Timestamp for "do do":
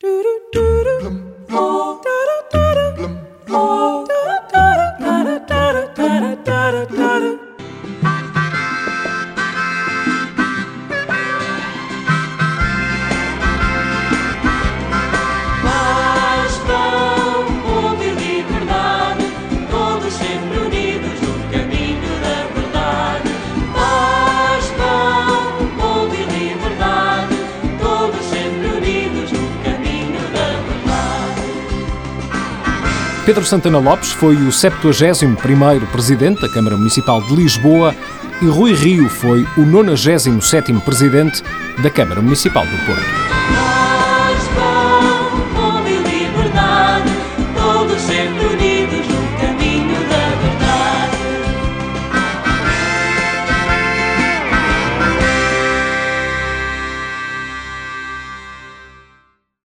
0.00-0.40, 0.22-0.84, 0.52-1.37